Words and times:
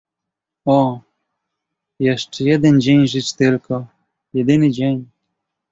"O, 0.65 1.01
jeszcze 1.99 2.43
jeden 2.43 2.81
dzień 2.81 3.07
żyć 3.07 3.33
tylko, 3.33 3.87
jedyny 4.33 4.71
dzień!" 4.71 5.05